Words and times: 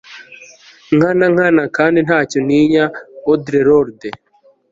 nkana 0.95 1.25
nkana 1.33 1.63
kandi 1.77 1.97
ntacyo 2.07 2.37
ntinya.- 2.45 2.85
audre 3.29 3.59
lorde 3.67 4.09